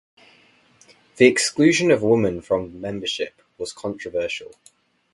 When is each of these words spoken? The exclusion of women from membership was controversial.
The 1.17 1.27
exclusion 1.27 1.91
of 1.91 2.01
women 2.01 2.41
from 2.41 2.81
membership 2.81 3.39
was 3.59 3.71
controversial. 3.71 4.53